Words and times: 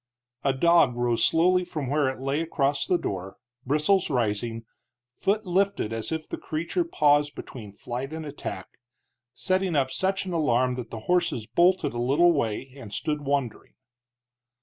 A 0.43 0.51
dog 0.51 0.95
rose 0.95 1.23
slowly 1.23 1.63
from 1.63 1.87
where 1.87 2.09
it 2.09 2.19
lay 2.19 2.41
across 2.41 2.87
the 2.87 2.97
door, 2.97 3.37
bristles 3.67 4.09
rising, 4.09 4.65
foot 5.15 5.45
lifted 5.45 5.93
as 5.93 6.11
if 6.11 6.27
the 6.27 6.39
creature 6.39 6.83
paused 6.83 7.35
between 7.35 7.71
flight 7.71 8.11
and 8.11 8.25
attack, 8.25 8.67
setting 9.35 9.75
up 9.75 9.91
such 9.91 10.25
an 10.25 10.33
alarm 10.33 10.73
that 10.73 10.89
the 10.89 11.01
horses 11.01 11.45
bolted 11.45 11.93
a 11.93 12.01
little 12.01 12.31
way 12.31 12.73
and 12.75 12.91
stood 12.91 13.21
wondering. 13.21 13.75